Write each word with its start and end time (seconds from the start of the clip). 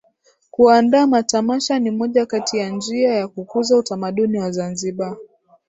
Kuandaa 0.51 1.07
matamasha 1.07 1.79
ni 1.79 1.91
moja 1.91 2.25
kati 2.25 2.57
ya 2.57 2.69
njia 2.69 3.13
ya 3.15 3.27
kukuza 3.27 3.77
utamaduni 3.77 4.39
wa 4.39 4.51
Zanzibar 4.51 5.17